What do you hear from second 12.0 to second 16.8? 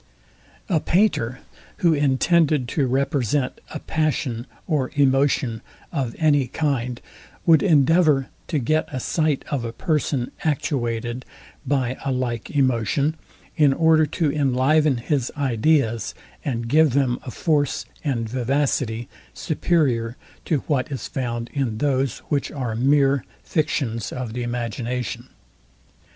a like emotion, in order to enliven his ideas, and